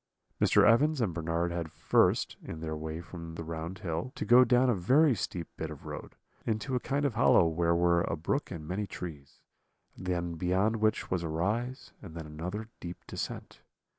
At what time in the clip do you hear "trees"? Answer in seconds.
8.87-9.41